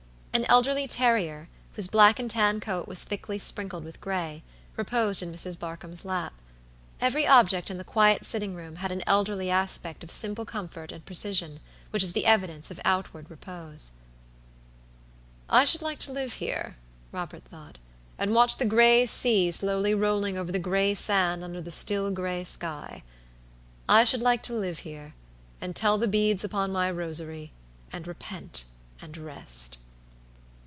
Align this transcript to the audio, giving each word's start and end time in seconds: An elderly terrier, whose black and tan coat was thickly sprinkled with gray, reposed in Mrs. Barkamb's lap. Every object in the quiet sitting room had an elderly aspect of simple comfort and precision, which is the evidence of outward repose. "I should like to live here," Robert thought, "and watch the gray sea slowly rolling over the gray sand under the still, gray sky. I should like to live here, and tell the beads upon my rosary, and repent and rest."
An 0.33 0.45
elderly 0.45 0.87
terrier, 0.87 1.49
whose 1.73 1.89
black 1.89 2.17
and 2.17 2.29
tan 2.29 2.61
coat 2.61 2.87
was 2.87 3.03
thickly 3.03 3.37
sprinkled 3.37 3.83
with 3.83 3.99
gray, 3.99 4.43
reposed 4.77 5.21
in 5.21 5.29
Mrs. 5.31 5.57
Barkamb's 5.59 6.05
lap. 6.05 6.33
Every 7.01 7.27
object 7.27 7.69
in 7.69 7.77
the 7.77 7.83
quiet 7.83 8.23
sitting 8.25 8.55
room 8.55 8.77
had 8.77 8.93
an 8.93 9.01
elderly 9.05 9.49
aspect 9.51 10.05
of 10.05 10.09
simple 10.09 10.45
comfort 10.45 10.93
and 10.93 11.05
precision, 11.05 11.59
which 11.89 12.01
is 12.01 12.13
the 12.13 12.25
evidence 12.25 12.71
of 12.71 12.79
outward 12.85 13.29
repose. 13.29 13.91
"I 15.49 15.65
should 15.65 15.81
like 15.81 15.99
to 15.99 16.13
live 16.13 16.33
here," 16.35 16.77
Robert 17.11 17.43
thought, 17.43 17.77
"and 18.17 18.33
watch 18.33 18.55
the 18.55 18.63
gray 18.65 19.05
sea 19.07 19.51
slowly 19.51 19.93
rolling 19.93 20.37
over 20.37 20.53
the 20.53 20.59
gray 20.59 20.93
sand 20.95 21.43
under 21.43 21.59
the 21.59 21.71
still, 21.71 22.09
gray 22.09 22.45
sky. 22.45 23.03
I 23.89 24.05
should 24.05 24.21
like 24.21 24.43
to 24.43 24.53
live 24.53 24.79
here, 24.79 25.13
and 25.59 25.75
tell 25.75 25.97
the 25.97 26.07
beads 26.07 26.45
upon 26.45 26.71
my 26.71 26.89
rosary, 26.89 27.51
and 27.91 28.07
repent 28.07 28.63
and 29.01 29.17
rest." 29.17 29.77